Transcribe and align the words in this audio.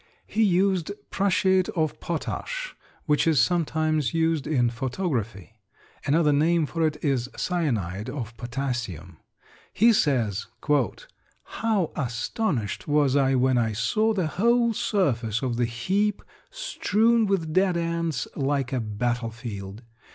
He 0.25 0.41
used 0.43 0.91
prussiate 1.11 1.69
of 1.75 1.99
potash 1.99 2.75
which 3.05 3.27
is 3.27 3.39
sometimes 3.39 4.15
used 4.15 4.47
in 4.47 4.71
photography. 4.71 5.59
Another 6.07 6.33
name 6.33 6.65
for 6.65 6.87
it 6.87 6.97
is 7.05 7.29
cyanide 7.37 8.09
of 8.09 8.35
potassium. 8.35 9.17
He 9.71 9.93
says, 9.93 10.47
"How 11.45 11.91
astonished 11.95 12.87
was 12.87 13.15
I 13.15 13.35
when 13.35 13.59
I 13.59 13.73
saw 13.73 14.11
the 14.13 14.25
whole 14.25 14.73
surface 14.73 15.43
of 15.43 15.57
the 15.57 15.65
heap 15.65 16.23
strewn 16.49 17.27
with 17.27 17.53
dead 17.53 17.77
ants 17.77 18.27
like 18.35 18.73
a 18.73 18.79
battle 18.79 19.29
field. 19.29 19.83